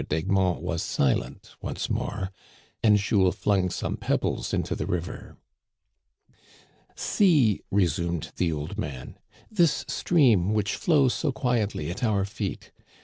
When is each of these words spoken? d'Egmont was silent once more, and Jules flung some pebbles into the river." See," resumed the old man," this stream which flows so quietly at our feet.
d'Egmont 0.09 0.63
was 0.63 0.81
silent 0.81 1.51
once 1.61 1.87
more, 1.87 2.31
and 2.81 2.97
Jules 2.97 3.35
flung 3.35 3.69
some 3.69 3.97
pebbles 3.97 4.51
into 4.51 4.73
the 4.73 4.87
river." 4.87 5.37
See," 6.95 7.61
resumed 7.69 8.31
the 8.37 8.51
old 8.51 8.79
man," 8.79 9.19
this 9.51 9.85
stream 9.87 10.53
which 10.55 10.73
flows 10.75 11.13
so 11.13 11.31
quietly 11.31 11.91
at 11.91 12.03
our 12.03 12.25
feet. 12.25 12.71